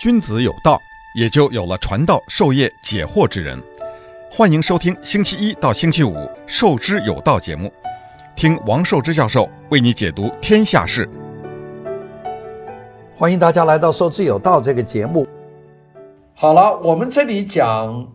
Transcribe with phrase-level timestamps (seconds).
[0.00, 0.80] 君子有道，
[1.14, 3.62] 也就有了传道授业解惑之人。
[4.30, 6.14] 欢迎收听星期一到星期五
[6.46, 7.70] 《授之有道》节目，
[8.34, 11.06] 听王寿之教授为你解读天下事。
[13.14, 15.28] 欢迎大家来到《授之有道》这个节目。
[16.32, 18.10] 好了，我们这里讲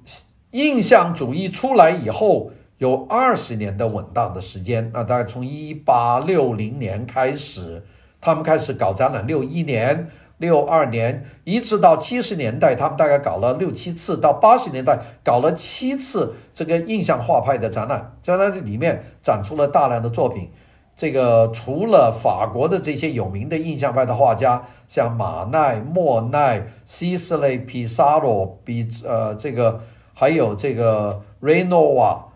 [0.53, 2.49] 印象主义出来以后
[2.79, 7.85] 有二十年的稳当的时间，那大概从一八六零年开始，
[8.19, 10.09] 他们开始搞展览，六一年。
[10.37, 20.51] 六二年一直到七十年代，他们大概搞了六七次；到八十年代搞了七次这个印象画派的展览，在那里面展出了大量的作品。
[20.97, 29.81] 这个除了法国的这些有名的印象派的画家，像马奈、莫奈、西斯雷、皮萨罗、比呃这个
[30.13, 32.27] 还有这个雷诺瓦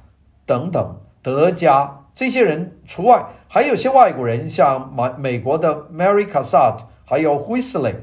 [0.46, 6.89] 等等德加这些人除外，还有些外国人，像美美国的 Mary Cassatt。
[7.10, 7.96] 还有 Whistler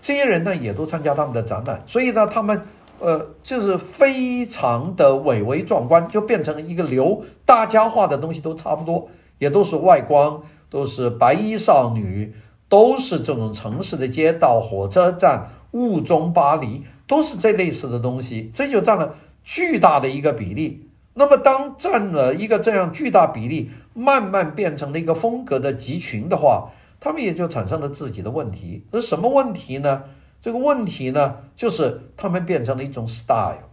[0.00, 2.62] 这些人呢，也都参加他们的展览，所以呢，他们
[2.98, 12.32] 呃，就是非常的伟伟壮观，就变成了一个流，大家画的东西都差不多，也都是外光，都是白衣少女，
[12.70, 20.88] 都是这种城市的街道、火车站、雾中巴黎，都是这类似的东西，这就占了巨大的一个比例。
[21.12, 26.70] 那么，当占了一个这样巨大比例，慢慢变成了一个风格的集群的话。
[27.04, 30.04] 他们也就产生了自己的问题，那什么问题呢？
[30.40, 33.68] 这个问题呢，就是他们变成了一种 style，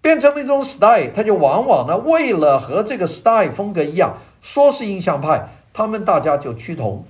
[0.00, 7.04] 变成了一种 style，他就往往呢，为了和这个 style 风格一样，说是印象派，他们大家就趋同。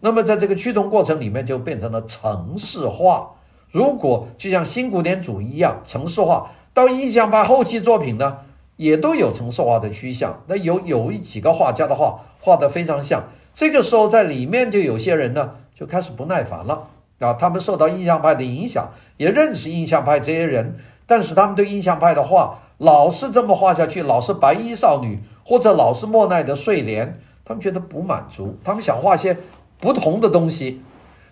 [0.00, 3.30] 那么在这个趋同过程里面，就变成了城市化。
[3.70, 8.40] 如果就像新古典主义一样城市化，到印象派后期作品呢，
[8.76, 10.42] 也都有城市化的趋向。
[10.48, 13.24] 那有有一几个画家的画画得非常像。
[13.54, 17.34] 这个时候，在里面就有些人呢，就开始不耐烦了啊。
[17.34, 29.36] 他们受到印象派的影响，也认识印象派这些人，但是他们对印象派的画老是这么画下去，老是白衣少女或者老是莫奈的睡莲，他们觉得不满足，他们想画些
[29.78, 30.80] 不同的东西。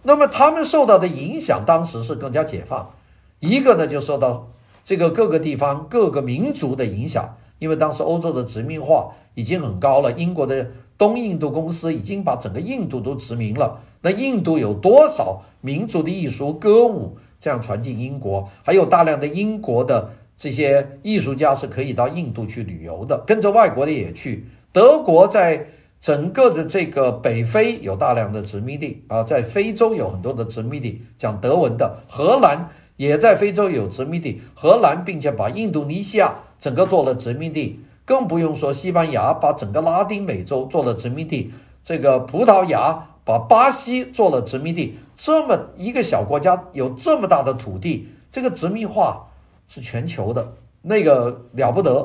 [0.03, 2.91] 那么他们受到的影响，当时是更加解放。
[3.39, 4.49] 一个呢，就受到
[4.85, 10.67] 这个各个地方各个民族的影响，因为当时欧洲的殖民化已经很高了，英国的。
[11.01, 13.81] 东印度公司已经把整个印度都殖民了。
[14.03, 18.47] 那印度有多少民族的艺术歌舞这样传进英国？
[18.63, 24.45] 还有大量的英国的这些艺术家是可以到印度去旅游的，跟着外国的也去。
[24.75, 25.67] 德国在
[25.99, 31.97] 整个的这个北非有大量的殖民地啊，在非洲有很多的殖民地，讲德文的。
[32.07, 32.69] 荷兰
[32.99, 37.81] 也在非洲有殖民地，荷兰并且把印度尼西亚整个做了殖民地。
[38.11, 49.29] 更不用说西班牙把整个拉丁美洲做了殖民地，这个葡萄牙把巴西做了殖民地，这么一个小国家有这么大的土地，这个殖民化
[49.69, 52.05] 是全球的，那个了不得，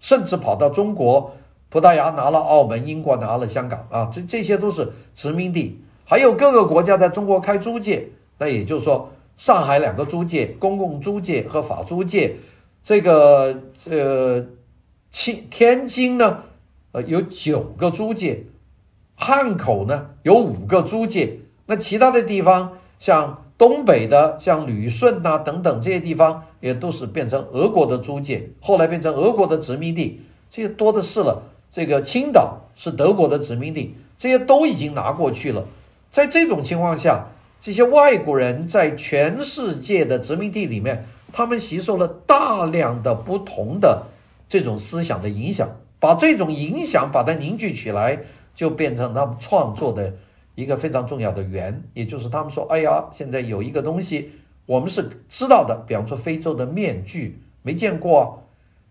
[0.00, 1.30] 甚至跑到中国，
[1.68, 12.34] 葡萄牙拿了澳门，英国拿了香港啊，这这些都是殖民地，还有各个国家在中国开租界，那也就是说，上海两个租界，公共租界和法租界，
[12.82, 13.56] 这个
[13.88, 14.44] 呃。
[15.10, 16.44] 清天津呢，
[16.92, 18.44] 呃，有九个租界，
[19.14, 30.20] 汉口呢有五个租界，那其他的地方像东北的，像旅顺呐等等这些地方，也都是变成俄国的租界，后来变成俄国的殖民地，
[30.50, 31.42] 这些多的是了。
[31.70, 35.66] 这个青岛是德国的殖民地，这些都已经拿过去了。
[36.10, 37.26] 在这种情况下，
[37.60, 44.04] 这些外国人在全世界的殖民地里面，他们吸收了大量的不同的。
[44.48, 45.68] 这种思想的影响，
[46.00, 48.20] 把这种影响把它凝聚起来，
[48.54, 50.14] 就变成他们创作的
[50.54, 51.82] 一个非常重要的源。
[51.92, 54.30] 也就是他们说：“哎呀，现在有一个东西，
[54.64, 58.42] 我们是知道的，比方说非洲的面具，没见过。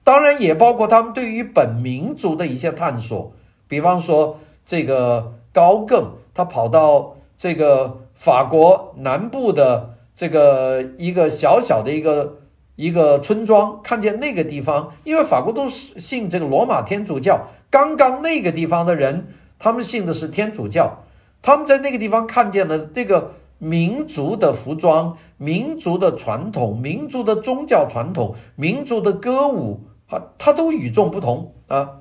[0.03, 3.33] 当然也包括他们对于本民族的一些探索，
[3.67, 12.37] 比方说这个高更，他跑到这个法国南部的这个一个小小的一个。”
[12.77, 17.41] 一个村庄，看见那个地方，因为法国都是信这个罗马天主教。
[17.69, 19.27] 刚刚那个地方的人，
[19.59, 20.99] 他们信的是天主教。
[21.41, 31.99] 他们在那个地方看见了这个民族的服装、民族的传统、民族的宗教传统、民族的歌舞，啊，它都与众不同啊。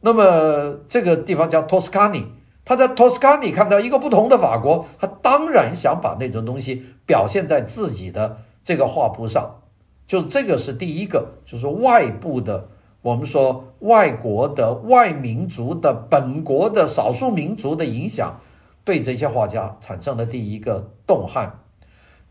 [0.00, 2.26] 那么这个地方叫托斯卡尼，
[2.64, 9.62] 他在托斯卡尼看到一个不同的法国，他当然想把那种东西表现在自己的这个画布上。
[10.06, 12.68] 就这个是第一个，就是外部的，
[13.02, 18.38] 我们说外国的外民族的本国的少数民族的影响，
[18.84, 21.58] 对这些画家产生了第一个动撼。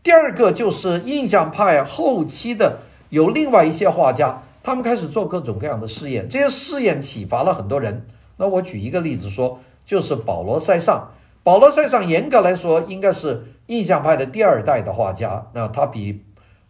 [0.02, 2.78] 第二个就是印象派后期的
[3.10, 8.06] 有另外一些画家，他们开始做各种各样的试验，这些试验启发了很多人。
[8.36, 11.10] 那我举一个例子说，就是保罗·塞尚。
[11.42, 16.24] 保罗·塞尚严格来说应该是印象派的第二代的画家，那他比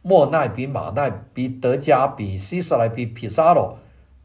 [0.08, 3.76] 莫奈、比马奈、比德加、比西斯莱、比皮萨罗，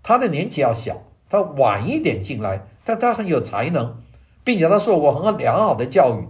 [0.03, 3.97] 他的年纪要小，他晚一点进来，但他很有才能，
[4.43, 6.27] 并且他受过很良好的教育。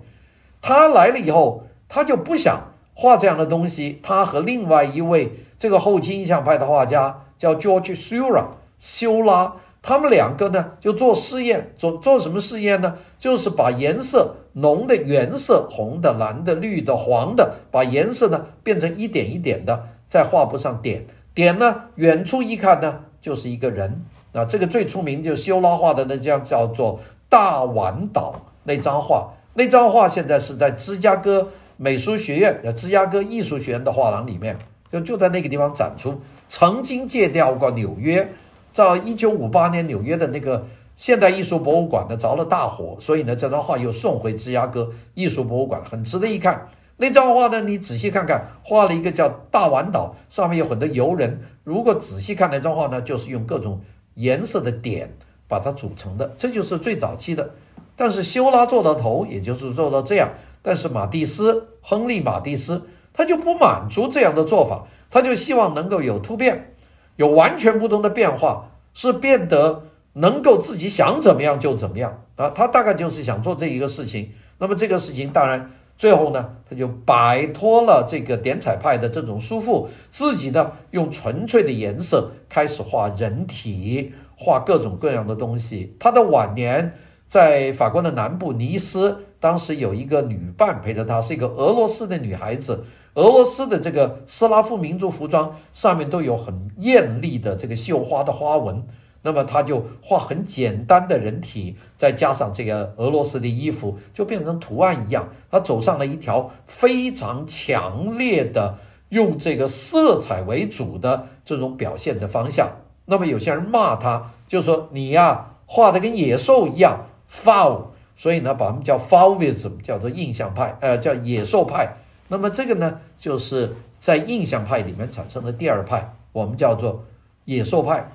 [0.62, 2.70] 他来了以后，他就不想。
[2.94, 8.46] 画这样的东西，他和另外一位这个后期印象派的画家叫 George Sura
[8.80, 12.96] 修拉，他们两个呢就做试验，做做什么试验呢？
[13.20, 24.04] 就是把颜色浓的原色，红的、蓝的、绿的、黄的，把颜色呢变成一点一点的，在画布上点点呢，远处一看呢就是一个人。
[24.34, 31.48] 那这个最出名就是修拉画的那张叫做《大碗岛》那张画，那张画现在是在芝加哥。
[31.78, 34.56] 美术学院，芝加哥艺术学院的画廊里面，
[34.92, 36.22] 就就在那个地方展出。
[36.48, 38.32] 曾经借调过纽约，
[38.72, 40.64] 在一九五八年纽约的那个
[41.02, 46.70] 现代艺术博物馆呢着了大火，所以呢这张画又送回芝加哥艺术博物馆，很值得一看。
[46.98, 51.42] 那张画呢，你仔细看看，画了一个叫大碗岛，上面有很多游人。
[51.64, 53.82] 如果仔细看那张画呢，就是用各种
[54.14, 55.12] 颜色的点
[55.48, 57.50] 把它组成的，这就是最早期的。
[57.96, 60.30] 但是修拉做到头，也就是做到这样。
[60.62, 62.80] 但是马蒂斯，亨利·马蒂斯，
[63.12, 66.76] 他就不满足这样的做法，他就希望能够有突变，
[67.16, 69.82] 有完全不同的变化，是变得
[70.14, 72.50] 能够自己想怎么样就怎么样啊！
[72.50, 74.32] 他大概就是想做这一个事情。
[74.58, 85.96] 那么这个事情当然最后呢，他就摆脱了这个点彩派的这种束缚，自己呢用纯粹的颜色开始画人体，画各种各样的东西。
[86.00, 86.94] 他的晚年
[87.28, 89.26] 在法国的南部尼斯。
[89.42, 92.84] 当时有一个女伴陪着他，是一个俄罗斯的女孩子。
[93.16, 98.84] 俄罗斯的这个斯拉夫民族服装上面都有很艳丽的这个绣花的花纹，
[99.24, 105.30] 那么他就画很简单的人体，再加上这个俄罗斯的衣服，就变成图案一样。
[105.50, 108.78] 他走上了一条非常强烈的
[109.10, 112.70] 用这个色彩为主的这种表现的方向。
[113.06, 117.84] 那么有些人骂他，就说你呀画的跟野兽一样，foul。
[118.16, 121.98] 所以呢，把他们叫 Fauvism，叫做印象派，呃，叫野兽派。
[122.28, 127.04] 那么这个呢，就是在印象派里面产生的第二派，我们叫做
[127.46, 128.12] 野兽派。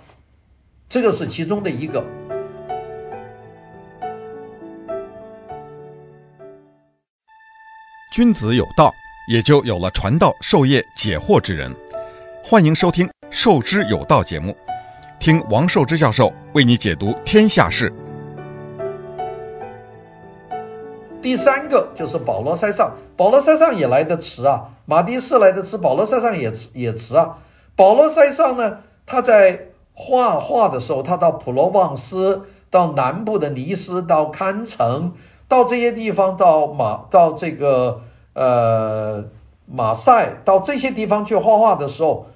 [0.89, 2.05] 这个是其中的一个。
[8.13, 8.93] 君子有道，
[9.29, 11.75] 也就有了传道授业解惑之人。
[12.45, 14.57] 欢迎收听《授之有道》节目，
[15.19, 17.93] 听王寿之教授为你解读天下事。
[21.21, 27.37] 第三个就是保罗·塞尚，保罗·塞尚也来得迟啊，马蒂斯来得迟，保罗·塞尚也迟也迟啊。
[27.75, 29.67] 保罗·塞尚呢，他在
[29.99, 35.15] 画画的时候，他到普罗旺斯，到南部的尼斯，到堪城，
[35.49, 38.03] 到这些地方，到马，到这个
[38.35, 39.25] 呃
[39.65, 42.27] 马赛，到这些地方去画画的时候，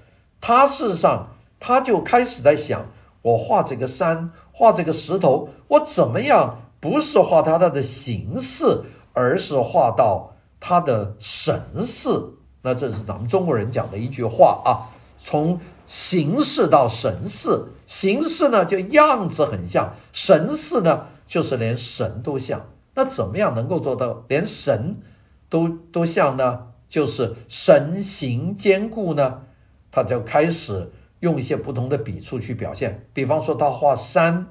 [0.41, 1.29] 他事实上
[1.61, 2.87] 他就开始在想，
[3.23, 6.57] 我画这个山，画这个石头，我怎么样？
[6.81, 12.33] 不是画它的形式，而是画到它的神似。
[12.63, 14.89] 那这是咱们中国人讲的一句话啊，
[15.23, 17.67] 从形式到神似。
[17.85, 22.65] 形式呢，就样子很像；神似呢，就是连神都像。
[22.95, 25.01] 那怎么样能够做到连神
[25.49, 26.69] 都都像呢？
[26.89, 29.43] 就是神形兼顾呢？
[29.91, 33.09] 他就开始用一些不同的笔触去表现。
[33.13, 34.47] 比方说，他画山。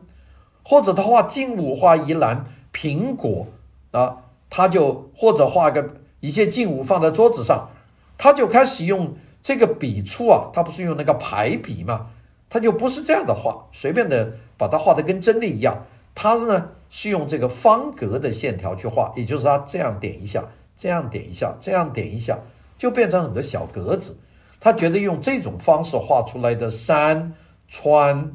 [0.61, 3.47] 或者他画静物，画一篮苹果
[3.91, 4.17] 啊，
[4.49, 7.69] 他就或者画个一些静物放在桌子上，
[8.17, 12.07] 他就开始用这个笔触啊，他不是用那个排笔嘛，
[12.49, 20.43] 他就不是这样的画，随便的把它画的跟真的一样，他呢是用这个方格的线条去画，也就是他这样点一下，
[20.77, 22.39] 这样点一下，这样点一下，
[22.77, 24.17] 就变成很多小格子。
[24.59, 27.33] 他觉得用这种方式画出来的山
[27.67, 28.31] 川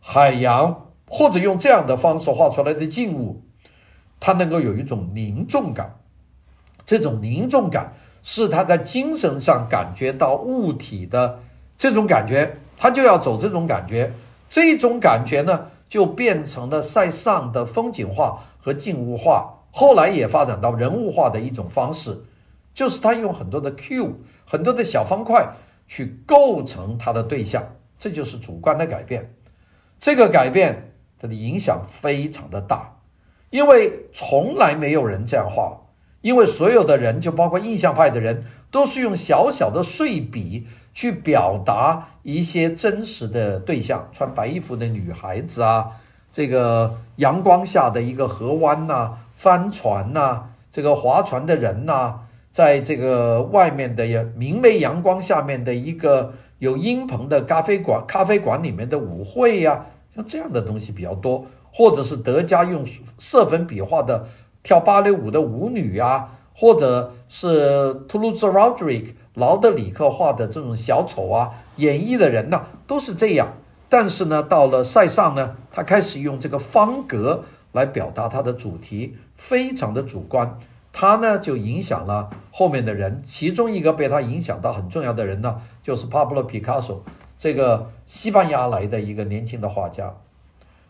[0.00, 0.82] 海洋。
[1.08, 3.40] 或者用这样的方式画出来的静物，
[4.18, 6.00] 它能够有一种凝重感。
[6.84, 7.92] 这种凝重感
[8.26, 11.38] 是他在精神上感觉到物体的
[11.78, 14.12] 这种感觉，他就要走这种感觉。
[14.48, 22.24] 这种感觉呢，就变成了塞尚的风景画和静物画，后来也发展到人物画的一种方式，
[22.74, 25.52] 就是他用很多的 Q 很多的小方块
[25.86, 29.32] 去构成他的对象，这就是主观的改变。
[30.00, 30.92] 这个改变。
[31.18, 32.94] 它的影响非常的大，
[33.48, 35.74] 因为从来没有人这样画，
[36.22, 45.86] 因为所有的人，就包括印象派的人，都是用小小的碎笔去表达一些真实的对象，穿白衣服的女孩子啊，
[46.30, 52.20] 这个阳光下的一个河湾呐、帆船呐、这个划船的人呐、
[52.50, 54.04] 在这个外面的
[54.34, 62.84] 明媚阳光下面的一个有阴棚的咖啡馆，咖啡馆里面的舞会呀、像这样的东西比较多，或者是德加用
[63.18, 64.26] 色粉笔画的。
[64.66, 73.46] 跳芭蕾舞的舞女啊，或者是图卢兹·劳德里克、劳德里克画的这种小丑啊，演绎的人呢，都是这样。
[73.88, 80.58] 但是呢，到了塞尚呢，他开始用这个方格来表达他的主题，非常的主观。
[80.92, 83.22] 他呢，就影响了后面的人。
[83.24, 87.00] 其中一个被他影响到很重要的人呢，就是帕布罗·皮卡索，
[87.38, 90.12] 这个西班牙来的一个年轻的画家。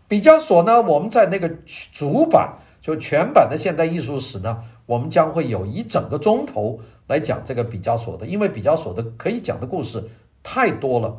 [0.08, 1.50] 毕加索呢，我们在那个
[1.92, 2.54] 主板。
[2.86, 6.78] 就全版的现代艺术史呢，我们将会有一整个钟头
[7.08, 10.04] 来讲这个毕加索的，因为毕加索的可以讲的故事
[10.40, 11.16] 太多了。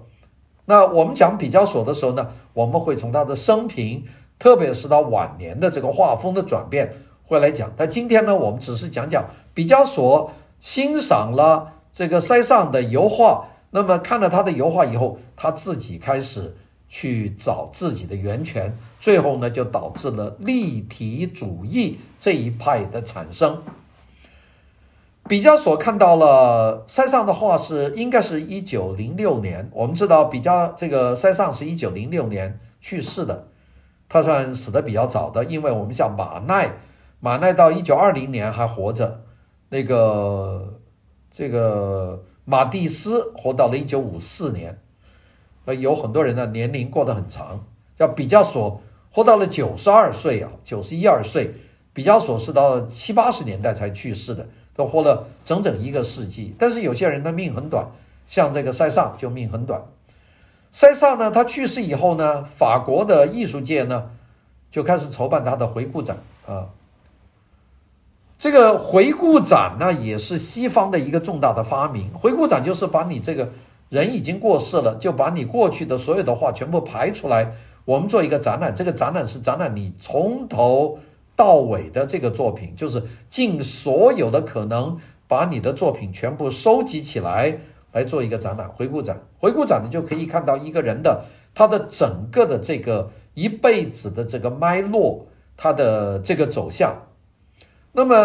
[0.64, 4.06] 那我们讲毕加索的时候呢，我们会从他的生平，
[4.40, 6.94] 特别是他晚年的这个画风的转变，
[7.26, 7.70] 会来讲。
[7.76, 10.32] 但今天呢，我们只是讲讲毕加索
[10.62, 16.56] 欣赏了这个塞尚的油画，那么看了他的油画以后，他自己开始。
[16.90, 23.62] 去找自己的源泉，最后呢，就导致了立体主义这一派的产生。
[25.28, 33.48] 毕加索看到了塞尚的画是应该是一九零六年，我们知道毕加这个塞尚是一九零六年去世的，
[34.08, 36.78] 他算死的比较早的，因为我们像马奈，
[37.20, 39.22] 马奈到一九二零年还活着，
[39.68, 40.80] 那个
[41.30, 44.80] 这个马蒂斯活到了一九五四年。
[45.74, 47.64] 有很多人呢，年龄过得很长，
[47.96, 48.82] 叫毕加索
[49.12, 51.54] 活到了九十二岁啊，九十一二岁。
[51.94, 56.56] 毕加索是到七八十年代才去世的，都活了整整一个世纪。
[56.60, 57.88] 但是有些人的命很短，
[58.28, 59.82] 像这个塞尚就命很短。
[60.72, 64.12] 塞尚呢，他去世以后呢，法国的艺术界呢
[64.70, 66.68] 就开始筹办他的回顾展啊。
[68.38, 72.14] 这个回顾展呢，也是西方的一个重大的发明。
[72.14, 73.50] 回顾展就是把你这个。
[73.90, 77.54] 人已经过世了，就把你过去的所有的画全部排出来，
[77.86, 78.76] 我们做一个展览。
[78.76, 81.00] 这个展览是展览你从头
[81.38, 87.60] 到尾的这个作品，就是尽所有的可能把你的作品全部收集起来
[87.94, 88.68] 来做一个展览。
[88.68, 91.24] 回顾展，回顾展你就可以看到一个人的
[91.56, 97.04] 他的整个的这个一辈子的这个脉络，他的这个走向。
[97.94, 98.16] 那么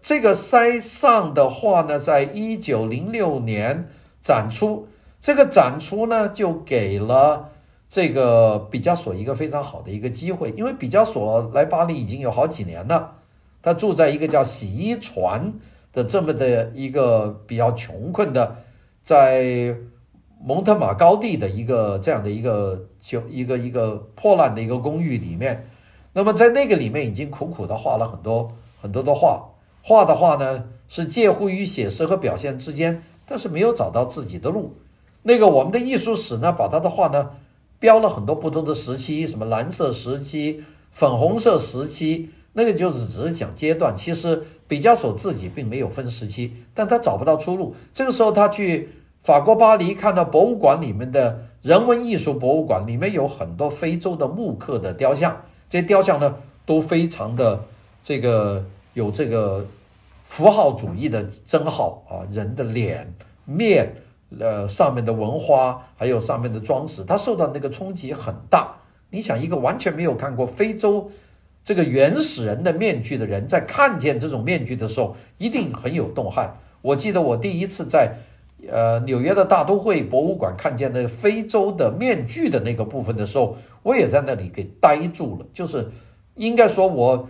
[0.00, 3.88] 这个塞尚的画呢，在一九零六年
[4.22, 4.86] 展出。
[5.20, 7.50] 这个展出呢，就给了
[7.88, 13.16] 这个毕加索一个非常好的一个机会，因为毕加索来巴黎已经有好几年了，
[13.62, 15.52] 他住在一个叫洗衣船
[15.92, 18.56] 的这么的一个比较穷困的，
[19.02, 19.76] 在
[20.42, 25.66] 蒙特马高地的一个这样的一个就一个一个破烂的一个公寓里面，
[26.14, 28.50] 那么在那个里面已经苦苦的画了很多
[28.80, 29.44] 很多的画，
[29.82, 34.74] 画的画呢是介乎于写实和表现之间，但是没有找到自己的路。
[35.22, 37.30] 那个我们的艺术史呢，把他的画呢
[37.78, 43.94] 标了很多不同的时期，什么蓝色时期、粉红色时期，那个就是只是讲阶段。
[43.96, 47.74] 其实毕加索自己并没有分时期，但他找不到出路。
[47.92, 48.88] 这个时候他去
[49.22, 56.34] 法国巴黎，看到博物馆里面的人文艺术博物馆里面有很多非洲的木刻的雕像，这些雕像呢
[56.64, 57.62] 都非常的
[58.02, 59.66] 这个有这个
[60.24, 63.12] 符号主义的称号啊，人的脸
[63.44, 63.94] 面。
[64.38, 68.76] 呃，上面的文花，还有上面的装饰，它受到那个冲击很大。
[69.10, 71.10] 你想，一个完全没有看过非洲
[71.64, 76.56] 这个原始人的面具的人，在看见这种面具的时候，一定很有动撼。
[76.80, 78.14] 我记得我第一次在
[78.68, 85.46] 呃纽约的大都会博物馆看见那非洲的面具的那个部分的时候，我也在那里给呆住了。
[85.52, 85.90] 就是
[86.36, 87.28] 应该说，我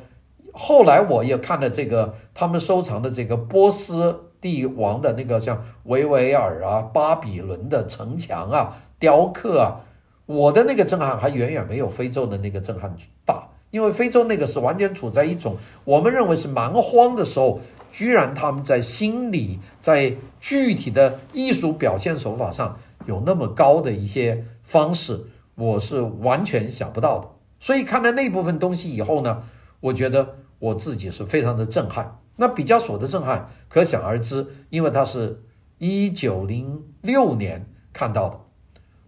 [0.53, 4.27] 后来我也看了这个他们收藏的这个波斯。
[4.41, 9.81] 帝王的那个像维维尔啊、巴比伦的城墙啊、雕刻啊，
[10.27, 12.95] 我的那个震撼还远远没有非洲的那个震撼
[13.25, 25.21] 大，因为非洲那个是完全处在一种我们认为是蛮荒的时候，居然他们在心理、在具体的艺术表现手法上有那么高的一些方式，
[25.57, 27.29] 我是完全想不到的。
[27.59, 29.43] 所以看了那部分东西以后呢，
[29.81, 32.20] 我觉得我自己是非常的震撼。
[32.41, 35.43] 那毕加索的震撼可想而知，因为他是
[35.77, 38.41] 一九零六年看到的。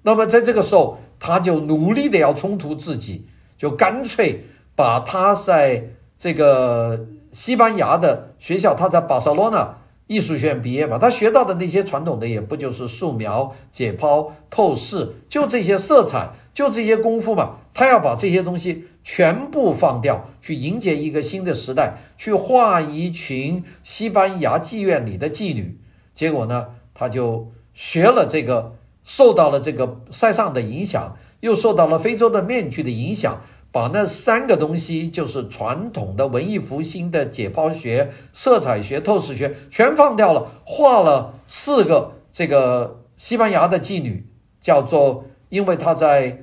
[0.03, 4.45] 那么在这个时候，他就努力的要冲突自己，就干脆
[4.77, 17.61] 把他在这个西班牙的学校，他在巴塞罗那艺术学院毕业嘛，他学到的那些传统的也不就是素描、解剖、透视，就这些色彩，就这些功夫嘛。
[17.73, 25.79] 他要把这些东西全部放掉，去迎接一个新的时代，去画一群西班牙妓院里的妓女。
[26.15, 33.41] 结果呢，他就学了这个，受到了这个塞尚的影响，又受到了非洲的面具的影响。
[33.75, 44.27] 把那三个东西，就是传统的文艺复兴的解剖学、色彩学、透视学，全放掉了，画了四个这个西班牙的妓女，
[44.61, 46.43] 叫做，因为他在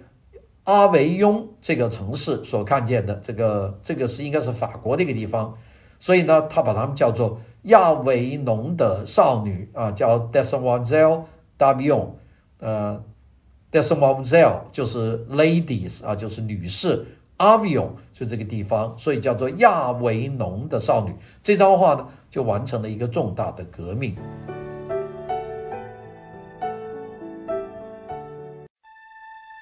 [0.69, 5.51] 阿维雍这个城市所看见的这个，这个是应该是法国的一个地方，
[5.99, 11.23] 所以呢，他把他们叫做亚维农的少女啊，叫 Demoiselles
[11.57, 12.09] d'Avignon，
[12.59, 13.03] 呃
[13.71, 17.03] ，Demoiselles 就是 ladies 啊，就是女士。
[17.39, 21.15] ，Avion 就这个地方，所以叫做亚维农的少女。
[21.41, 24.15] 这张画呢，就完成了一个重大的革命。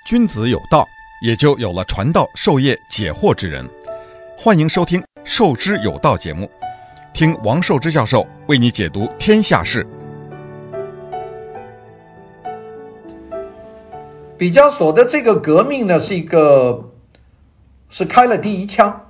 [0.07, 0.85] 君子有道，
[1.19, 3.67] 也就有了传道授业解惑之人。
[4.37, 6.47] 欢迎收听《授之有道》节目，
[7.11, 9.85] 听王寿之教授为你解读天下事。
[14.37, 16.91] 毕加索的这个革命呢，是一个。
[17.89, 19.07] 是开了第一枪。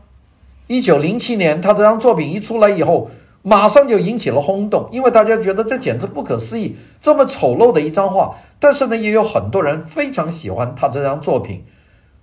[0.67, 3.09] 一九零七年，他这张作品一出来以后，
[3.41, 8.37] 马上就引起了轰动，因为大家觉得这简直不可思议，这么丑陋的一张画。
[8.59, 11.65] 但是呢，也有很多人非常喜欢他这张作品。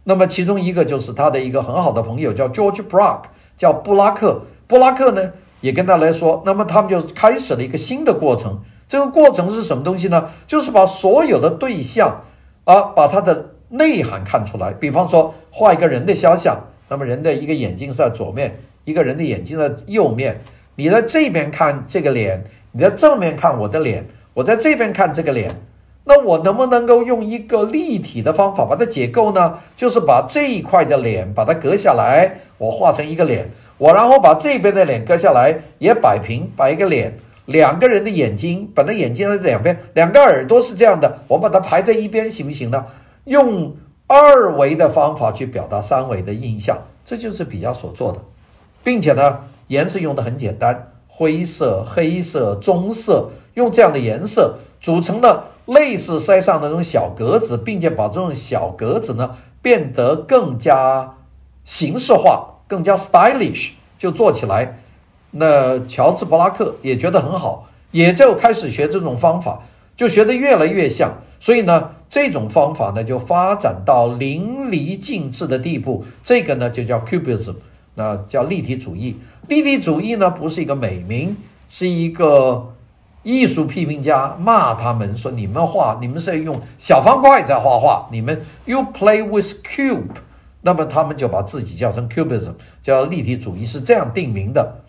[0.05, 3.25] 那么其中一个就是他的一个很好的朋友，叫 George Braque，
[3.57, 4.43] 叫布拉克。
[4.67, 8.61] 布拉克呢，也跟他来说，那么他们就开始了一个新的过程。
[8.89, 10.29] 这个过程是什么东西呢？
[10.47, 12.23] 就是把所有的对象
[12.65, 13.51] 啊，把他的。
[13.71, 16.57] 内涵看出来，比方说画一个人的肖像，
[16.89, 20.41] 那么人的一个眼睛是在左面，一个人的眼睛在右面。
[20.77, 25.51] 你在这边看这个脸，你在正面看我的脸，我在这边看这个脸，
[26.07, 29.59] 那我能不能够用一个立体的方法把它解构呢？
[29.75, 42.85] 就是把这一块的脸把它割下来，我画成一个脸，我然后把这边的脸割下来也摆平，摆一个脸，两个人的眼睛，把那眼睛的两边，两个耳朵是这样的，我把它排在一边，行不行呢？
[43.25, 43.75] 用
[44.07, 48.19] 二维的方法去表达三维的印象，这就是毕加索做的，
[48.83, 49.39] 并且呢，
[49.69, 61.15] 颜色用的很简单，灰色、黑色、棕色，用这样的颜色组成了类似塞尚那种小格子，并且把这种小格子呢变得更加
[61.65, 64.79] 形式化、更加 stylish，就做起来。
[65.31, 69.63] 那乔治·布拉克也觉得很好，也就开始学这种方法，
[69.97, 71.15] 就学得越来越像。
[71.41, 76.05] 所以呢，这种方法呢就发展到淋漓尽致的地步。
[76.23, 77.55] 这个呢就叫 Cubism，
[77.95, 79.17] 那叫立体主义。
[79.49, 81.35] 立体主义呢不是一个美名，
[81.71, 82.74] 是一个
[83.25, 90.15] 艺术批评家骂他们说：“你们画，你们是用小方块在画画，你们 You play with cube。”
[90.63, 94.83] 那么他们就把自己叫成 Cubism，叫立体主义，是这样定名的。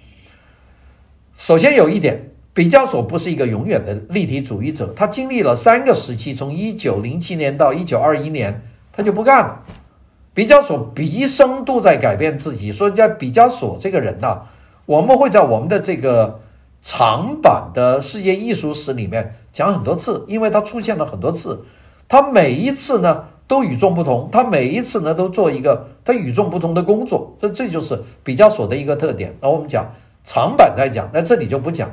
[1.36, 2.30] 首先有一点。
[2.54, 8.62] 毕加索不是一个永远的立体主义者，他经历了三个时期，从一九零七年到一九二一年，
[8.94, 9.62] 他就不干了。
[10.34, 14.40] 毕加索毕生都在改变自己，所以在毕加索这个人呢，
[14.86, 16.40] 我们会在我们的这个
[16.86, 21.66] 长版的世界艺术史里面讲很多次，因为他出现了很多次，
[22.08, 29.36] 他每一次呢都与众不同，他每一次呢都做一个他与众不同的工作，这这就是毕加索的一个特点。
[29.42, 29.92] 那我们讲
[30.24, 31.90] 长版再讲，那这里就不讲。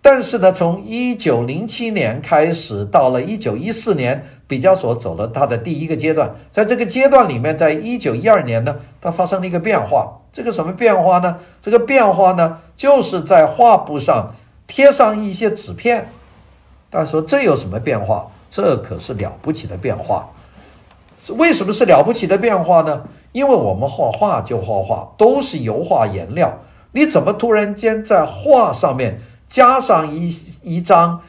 [0.00, 6.34] 但是呢，从一九零七年开始，到了一九一四年，毕加索走了他的第一个阶段。
[6.50, 10.20] 在这个阶段里面，在一九一二年呢，他发生了一个变化。
[10.30, 11.38] 这个什么变化呢？
[11.62, 14.34] 这个变化呢，就是在画布上
[14.66, 16.10] 贴上一些纸片。
[16.90, 18.26] 大家说这有什么变化？
[18.50, 20.28] 这可是了不起的变化。
[21.30, 23.04] 为什么是了不起的变化呢？
[23.32, 26.58] 因为我们画画就画画，都是油画颜料。
[26.92, 29.18] 你怎么突然间在画上面？
[29.48, 30.30] 加上一
[30.62, 31.20] 一张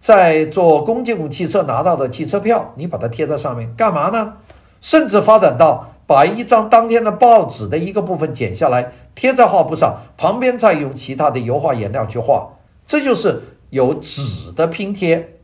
[0.00, 4.32] 在坐公共汽车拿到的汽车票，你把它贴在上面干嘛呢？
[4.80, 12.48] 甚至发展到把一张当天的报纸的一个部分剪下来贴在画布上，旁边再用其他的油画颜料去画，
[12.86, 15.34] 这就是有纸的拼贴。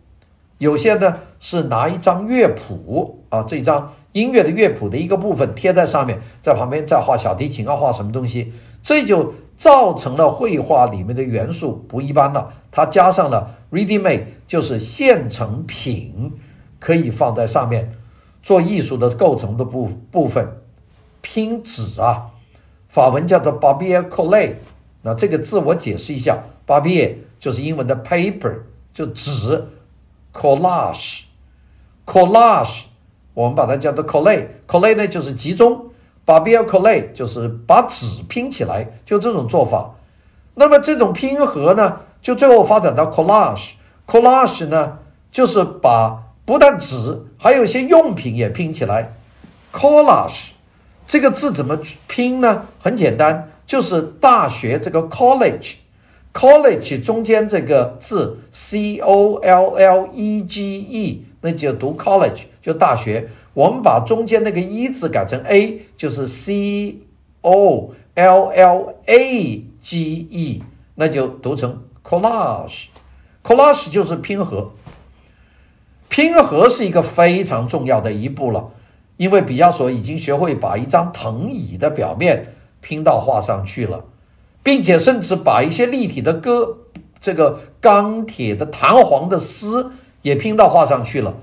[0.57, 9.35] 有些呢是拿一张乐谱啊，这张音乐的乐谱的一个部分贴在上面，在旁边再画小提琴啊，画什么东西，这就。
[9.57, 16.33] 造成了绘画里面的元素不一般了，它加上了 ready-made，就是现成品，
[16.79, 17.97] 可以放在上面
[18.43, 20.61] 做艺术的构成的部部分，
[21.23, 22.31] 拼纸啊，
[22.89, 24.57] 法文叫做 b a b i e r collé，
[25.03, 28.59] 那这个字我解释一下 b a b i e r 就是英文的 paper，
[28.93, 29.67] 就纸
[30.33, 32.83] ，collage，collage，
[33.35, 35.87] 我们把它叫做 coller，coller 呢就是集中
[36.27, 39.95] ，papier coller 就是把纸拼起来，就这种做法。
[40.55, 44.99] 那么这种拼合呢，就最后发展到 collage，collage 呢
[45.31, 49.13] 就是把不但纸，还有一些用品也拼起来
[49.73, 50.49] ，collage
[51.07, 52.65] 这个字怎么拼呢？
[52.81, 53.51] 很简单。
[53.67, 63.29] 就是大学这个 college，college 中间这个字 c o l l e g e，那就读 college 就大学。
[63.55, 66.99] 我们把中间那个一字改成 a，就是 c
[67.43, 70.65] o l l a g e，
[70.97, 72.87] 那就读成 collage。
[73.45, 74.73] collage 就是拼合，
[76.09, 78.71] 拼合是一个非常重要的一步了，
[79.17, 82.53] 因为毕加索已经学会把一张藤椅的表面。
[82.83, 84.05] 拼到画上去了，
[84.63, 86.77] 并且甚至把一些立体的歌，
[87.19, 89.91] 这个钢铁的弹簧的丝
[90.23, 91.35] 也拼到画上去了。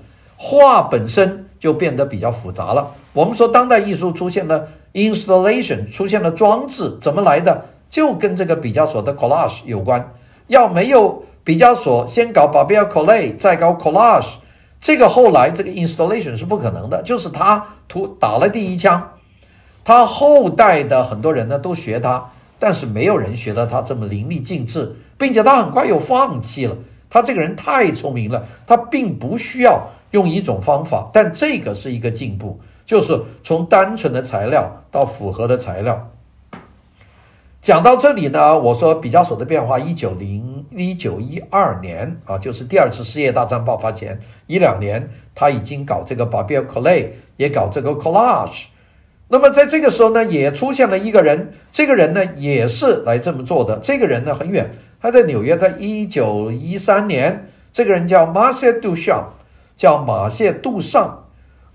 [0.46, 2.92] 画本身就变得比较复杂了。
[3.14, 7.64] 我们说当代艺术出现了 installation，出现了装置，怎么来的？
[7.88, 10.12] 就跟这个毕加索的 collage 有关。
[10.48, 14.34] 要没有毕加索先搞 Papier-Collé，再搞 collage，
[14.78, 17.00] 这个后来这个 installation 是不可能的。
[17.02, 19.12] 就是他涂打了第一枪。
[19.82, 26.76] 他后代的很多人呢都学他，但是没有人学得他这么淋漓尽致，并且他很快又放弃了。
[27.14, 36.10] 他这个人太聪明了，他并不需要用一种方法，但这个是一个进步，就是从单纯的材料到复合的材料。
[37.62, 48.64] 讲到这里呢，我说毕加索的变化，一九零一九一二年啊，就是第二次世界大战爆发前一两年，他已经搞这个 Barbier Clay 也搞这个 collage。
[49.28, 53.78] 那么在这个时候呢，也出现了一个人，这个人呢也是来这么做的。
[53.78, 54.68] 这个人呢很远，
[55.04, 59.34] 他在纽约，在一九一三年，这个人叫马谢杜尚，
[59.76, 61.26] 叫马谢杜尚。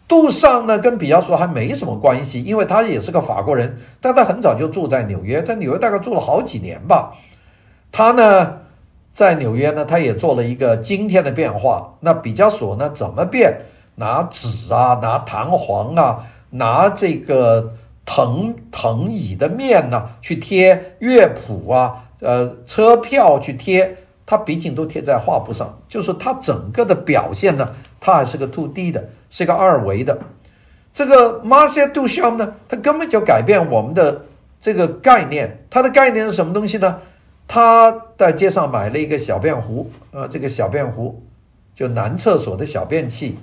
[0.08, 7.13] 杜尚呢跟毕加索还没什么关系，因为他也是个法国人，但他很早就住在纽约，在纽约大概住了好几年吧。
[7.92, 8.62] 他呢
[9.13, 11.94] 在纽约呢，他也做了一个惊天的变化。
[12.00, 13.60] 那毕加索呢怎么变？
[13.94, 16.26] 拿纸啊，拿弹簧啊。
[16.50, 17.74] 拿这个
[18.08, 30.19] 藤藤椅的面呢，去贴乐谱啊，呃，车票去贴，它毕竟都贴在画布上，就是它整个的表现呢，它还是个 2D 的，是个二维的。
[30.91, 34.25] 这个 Marcel Duchamp 呢，它根本就改变我们的
[34.60, 35.65] 这个概念。
[35.69, 36.97] 它的概念是什么东西呢？
[37.47, 41.23] 他在街上买了一个小便壶，呃，这个小便壶
[41.73, 43.38] 就男厕所的小便器，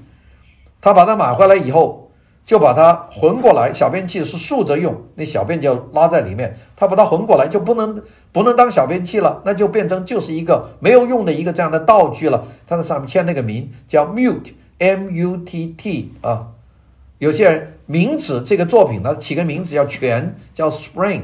[0.81, 2.06] 他把它买回来以后。
[2.47, 6.57] 就把它混过来，小便器是竖着用，那小便就拉在里面。
[6.77, 12.45] 他把它混过来，就不能不能当小便器了，那就变成就是一个没有用的一个这样的道具了。
[12.65, 16.47] 他在上面签那个名叫 Mute，M-U-T-T 啊。
[17.19, 21.23] 有些人名字这个作品呢，起个名字叫泉，叫 Spring。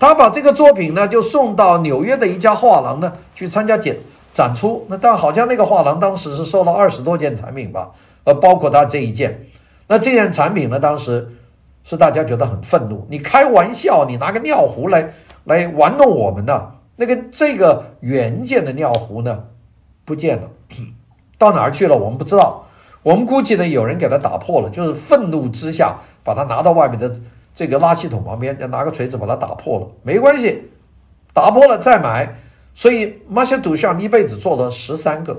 [0.00, 3.94] 他把这个作品呢，就送到纽约的一家画廊呢去参加展
[4.32, 4.86] 展出。
[4.88, 7.90] 那但好像那个画廊当时是收了二十多件产品吧，
[8.24, 9.48] 呃，包括他这一件。
[9.92, 11.28] 那这件产品呢，当时
[11.84, 13.06] 是大家觉得很愤怒。
[13.10, 15.12] 你开玩笑，你拿个尿壶来
[15.44, 16.72] 来玩弄我们呢？
[16.96, 19.44] 那个这个原件的尿壶呢，
[20.06, 20.48] 不见了，
[21.36, 21.94] 到哪儿去了？
[21.94, 22.64] 我们不知道。
[23.02, 27.14] 我们估计呢，有人给它打破了，就是愤怒之下把它拿到外面的
[27.52, 29.86] 这个垃圾桶旁边，要拿个锤子把它打破了。
[30.02, 30.70] 没关系，
[31.34, 32.34] 打破了再买。
[32.74, 35.38] 所以马歇杜尚一辈子做了十三个，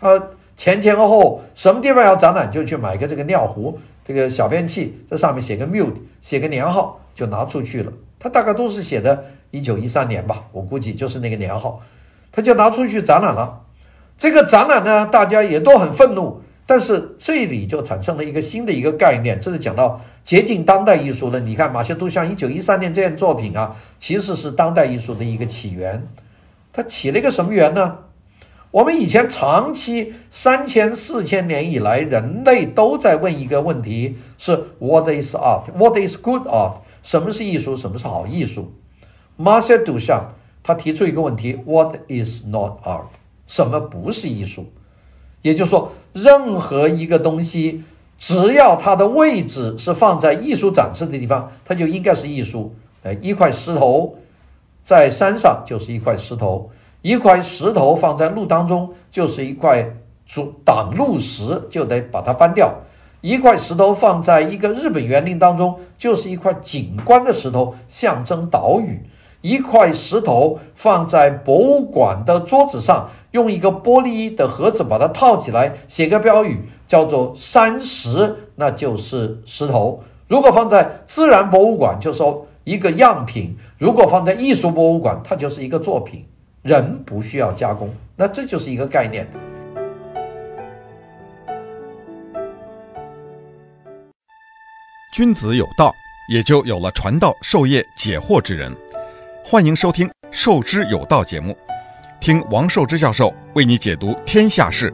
[0.00, 0.18] 他。
[0.60, 7.90] 前前后后什么地方要展览，就去买个这个尿壶，这个小便器，这上面写个 Mute，写个年号就拿出去了。
[8.18, 11.80] 他大概都是写的一九一三年吧，我估计就是那个年号，
[12.30, 13.62] 他就拿出去展览了。
[14.18, 21.40] 这个展览呢，大家也都很愤怒，但是这里就产生了一个新的一个概念，这是讲到接近当代艺术了。
[21.40, 26.06] 你看马歇杜像一九一三年这件作品啊，其实是当代艺术的一个起源。
[26.70, 27.96] 它起了一个什么源呢？
[28.70, 35.64] 我们以前长期三千四千年以来，人类都在问一个问题：是 What is art?
[35.76, 36.74] What is good art?
[37.02, 37.76] 什么是艺术？
[37.76, 38.72] 什么是好艺术
[39.36, 40.26] ？Marcel Duchamp
[40.62, 43.06] 他提出一个问题：What is not art?
[43.48, 44.66] 什么不是艺术？
[45.42, 47.82] 也就是说，任何一个东西，
[48.18, 52.72] 只要它的位置是放在艺术展示的地方，它就应该是艺术。
[53.02, 54.16] 哎，一块石头
[54.84, 56.70] 在山上就是一块石头。
[57.02, 59.86] 一块石头放在路当中，就是一块
[60.26, 62.74] 阻挡路石，就得把它搬掉。
[63.22, 69.02] 一块石头放在一个日本园林当中，就是一块景观的石头，象征岛屿。
[69.42, 80.02] 一块石头放在博物馆的桌子上，用一个玻璃的盒子把它套起来，写个标语叫做“山石”，那就是石头。
[80.28, 86.26] 如果放在自然博物馆，就说一个样品；如果放在艺术博物馆，它就是一个作品。
[86.62, 89.26] 人不需要加工，那这就是一个概念。
[95.14, 95.90] 君子有道，
[96.30, 98.70] 也就有了传道授业解惑之人。
[99.42, 101.56] 欢迎收听《授之有道》节目，
[102.20, 104.92] 听王寿之教授为你解读天下事。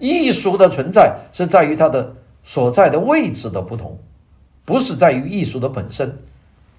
[0.00, 3.96] 艺术的存在是在于它的所在的位置的不同，
[4.64, 6.18] 不是在于艺术的本身，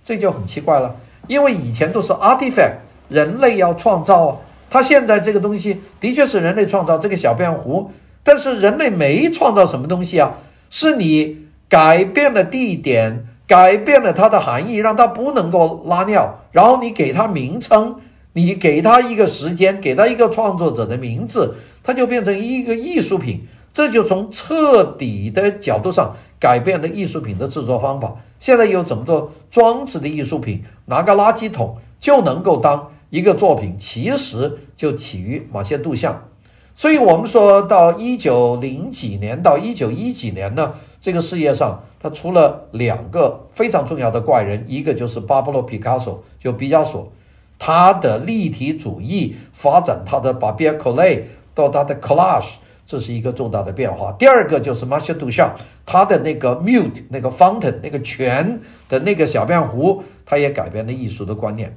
[0.03, 0.95] 这就很奇怪了。
[1.27, 2.73] 因为以前都是 artifact，
[3.09, 4.37] 人类要创造啊，
[4.69, 7.91] 它现在这个东西的确是人类创造这个小便壶，
[8.23, 10.33] 但是人类没创造什么东西啊，
[10.69, 11.39] 是你。
[11.71, 16.37] 改变了地点，改变了它的含义，让它不能够拉尿。
[16.51, 17.95] 然后你给它名称，
[18.33, 23.47] 你给它一个时间，给它一个创作者的名字，它就变成一个艺术品。
[23.73, 28.15] 这就从彻底的角度上改变了艺术品的制作方法。
[28.39, 36.27] 现在有这么多装置的艺术品，拿个垃圾桶就能够当一个作品，其实就起于马歇杜像。
[36.75, 40.73] 所以我们说到一九零几年到一九一几年呢。
[40.99, 47.11] 这个世界上，他出了两个非常重要的怪人，一个就是巴勃罗·皮卡索，就毕加索，
[47.57, 52.51] 他的立体主义发展，他的巴比尔·科雷到他的 collage，
[52.91, 54.11] 这是一个重大的变化。
[54.19, 61.73] 第二个就是马歇·杜尚，他的那个 mute 那个 fountain 那个泉的那个小便壶，他也改变了艺术的观念。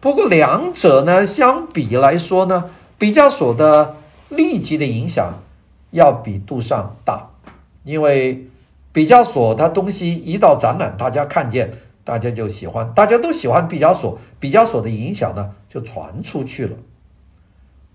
[0.00, 3.94] 不过两者呢，相比来说呢，毕加索的
[4.30, 5.32] 立即的影响
[5.92, 7.24] 要比杜尚大。
[7.84, 8.44] 因为
[8.92, 16.76] 毕加索他东西一到展览，大家看见，大家就喜欢，大家都喜欢毕加索，毕加索的影响呢就传出去了。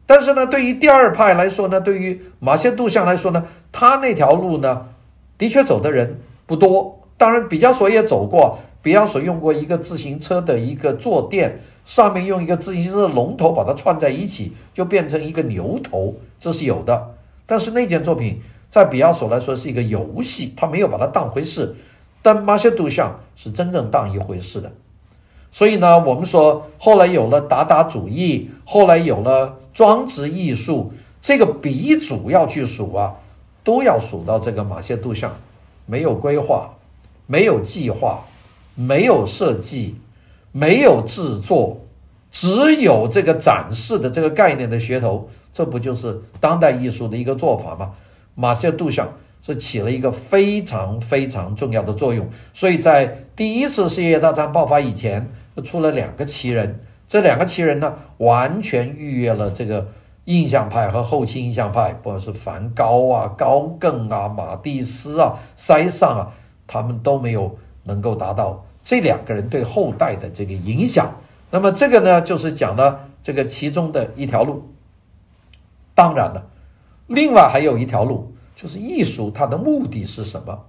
[0.08, 4.88] 但是呢，对于第二派来说呢，对于马歇杜像来说呢，他那条路呢，
[5.38, 7.00] 的确走的人不多。
[7.18, 17.14] 当然，毕加索也走过，毕加索用过一个自行车的一个坐垫，上面用一个自行车的龙头把它串在一起，就变成一个牛头，这是有的。
[17.46, 18.42] 但是那件作品。
[18.70, 21.74] 在毕加索来说是一个游戏，他没有把它当回事，
[22.22, 24.70] 但马歇杜像是真正当一回事的。
[25.54, 33.14] 所以呢，我们说后来有了达达主义，后来有了装置艺术，这个鼻祖要去数啊，
[33.64, 35.32] 都要数到这个马歇杜像，
[35.86, 36.74] 没有规划，
[37.28, 38.26] 没有计划，
[38.74, 39.94] 没有设计，
[40.52, 41.80] 没有制作，
[42.32, 47.92] 只有这个展示的这个概念的噱头，这不就是当代艺术的一个做法吗？
[48.34, 49.08] 马歇杜像
[49.44, 56.80] 是起了一个非常非常重要的作用，所以在第一次世界大战爆发以前，就出了两个奇人。
[57.08, 59.88] 这两个奇人呢，完全逾越了这个
[60.26, 66.34] 印象派和后期印象派，不管是梵高啊、高更啊、马蒂斯啊、塞尚啊，
[66.68, 71.16] 他们都没有能够达到这两个人对后代的这个影响。
[71.50, 74.70] 那么这个呢，就是讲了这个其中的一条路。
[75.96, 76.46] 当然了。
[77.08, 80.66] 另外还有一条路，就是艺术，它的目的是什么？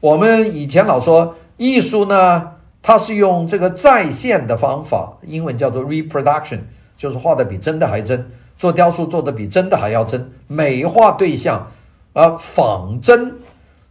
[0.00, 2.53] 我们以前老说艺术呢，
[2.86, 6.58] 它是用这个再现的方法，英文叫做 reproduction，
[6.98, 11.70] 就是画的比真的还真，做雕塑做的比真的还要真，美化对象，
[12.12, 13.36] 啊仿真，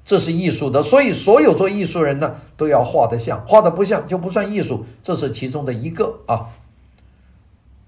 [0.05, 0.83] 这是艺术的。
[0.83, 6.49] 所以所有做艺术人呢，都要画得像，画得不像就不算艺术，这是其中的一个啊。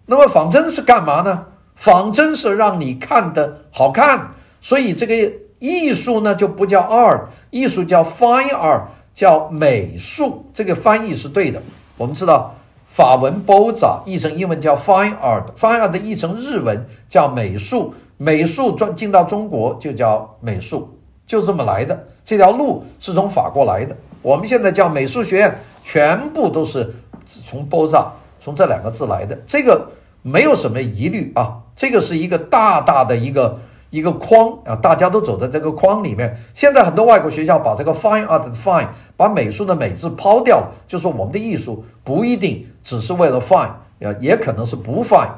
[0.07, 1.45] 那么仿真是干嘛呢？
[1.75, 10.45] 仿真是让你看得好看，所以这个艺术呢就不叫 art，艺术叫 fine art，叫美术。
[10.53, 11.59] 这个翻译是对的。
[11.97, 12.53] 我们知道
[12.87, 20.87] 法文 b o z a 译成英文叫 fine art，fine art 译成日文叫美术，美术转进到中国就叫美术，
[21.25, 22.07] 就这么来的。
[22.23, 23.97] 这条路是从法国来的。
[24.21, 26.93] 我们现在叫美术学院，全部都是
[27.25, 29.35] 从 b o z a 从这两个字来的。
[29.47, 29.89] 这个。
[30.27, 33.59] 没有什么疑虑啊，这个是一个大大的一个
[33.95, 36.37] 一个框啊，大家都走在这个框里面。
[36.53, 43.71] 现在很多外国学校把这个 fine art fine，把美术的美字抛掉了，就说我们的艺术不一定只是为了 fine，
[44.19, 45.31] 也可能是不 fine。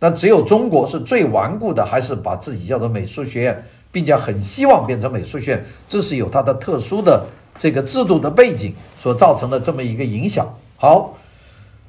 [0.00, 7.26] 那只有中国是最顽固的，还是把自己叫做美术学院，并且很希望变成美术学院，这是有它的特殊的
[7.58, 10.46] 这个制度的背景所造成的这么一个影响。
[10.78, 11.14] 好，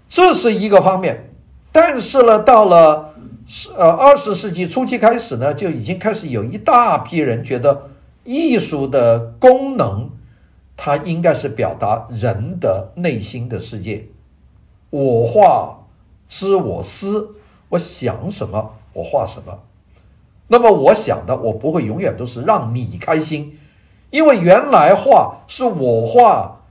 [0.09, 1.31] 这是一个方面。
[1.71, 3.08] 但是呢，到了
[3.51, 7.89] 是呃二十世纪初期开始呢，就已经开始有一大批人觉得
[8.23, 10.07] 艺术的功能，
[10.77, 14.05] 它应该是表达人的内心的世界。
[14.91, 15.79] 我画
[16.27, 17.37] 知我思，
[17.69, 19.57] 我想什么，我画什么。
[20.49, 23.57] 那么我想的，我不会永远都是让你开心，
[24.11, 26.61] 因为原来画是我画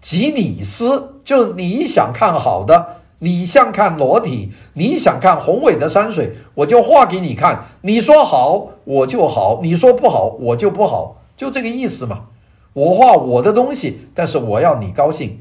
[0.00, 7.66] 即你思，就是你想看好的，你想看裸体，你想看宏伟的山水，我就画给你看。
[7.82, 12.24] 你说好，我就好；你说不好，我就不好，就这个意思嘛。
[12.72, 15.38] 我画我的东西，但是我要你高兴，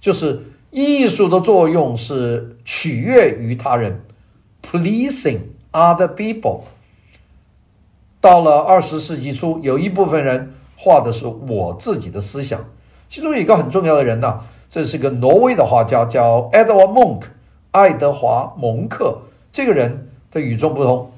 [0.00, 4.00] 就是艺术的作用是取悦于他人
[4.62, 5.40] ，pleasing
[5.72, 6.60] other people。
[8.18, 12.64] 到了二十世纪初，有一部分人画的是我自己的思想，
[13.06, 14.40] 其中有一个很重要的人呢，
[14.74, 17.26] 这是个挪威的画家，叫 Edvard Munch，
[17.70, 19.18] 爱德华·蒙克。
[19.52, 21.12] 这个人的与众不同，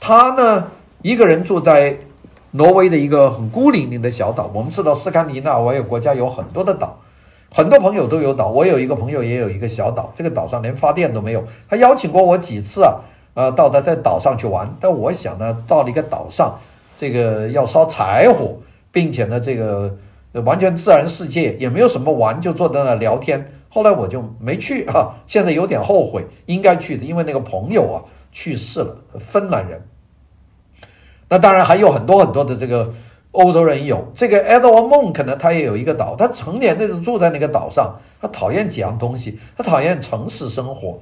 [0.00, 0.68] 他呢
[1.02, 1.98] 一个人住在。
[2.52, 6.98] 挪威的一个很孤零零的小岛，我们知道斯堪的纳维亚国家有很多的岛，
[7.52, 8.48] 很多朋友都有岛。
[8.48, 11.44] 我有一个朋友也有一个小岛，这个岛上连发电都没有。
[11.68, 12.96] 他邀请过我几次啊，
[13.34, 14.68] 呃，到他在岛上去玩。
[14.80, 16.58] 但我想呢，到了一个岛上，
[16.96, 18.56] 这个要烧柴火，
[18.90, 19.94] 并且呢，这个
[20.32, 23.52] 完全自然世界也没有什么玩，就坐在那聊天。
[23.68, 29.82] 后来我就没去 啊，现在有点后悔，应该去的，因为那个朋友啊去世了，芬兰人。
[31.28, 32.92] 那当然还有很多很多的这个
[33.30, 40.98] 欧洲人有这个 Edvard Munch 呢，他也有一个岛，他成年那种住在那个岛上，他讨厌几样东西，他讨厌城市生活，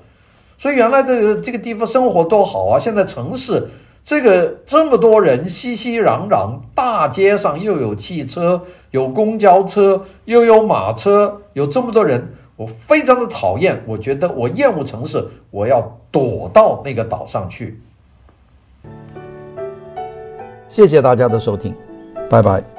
[0.59, 3.69] 所以原来这个这个地方生活多好啊，现在城市
[4.03, 17.81] 这个这么多人熙熙攘攘，大街上又有汽车，有公交车，又有马车，有这么多人，我非常的讨厌，我觉得我厌恶城市，我要躲到那个岛上去。
[20.69, 21.75] 谢谢大家的收听，
[22.31, 22.78] 拜拜。